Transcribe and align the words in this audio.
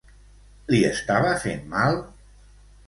Li 0.71 0.79
estava 0.89 1.37
fent 1.47 1.63
mal? 1.77 2.05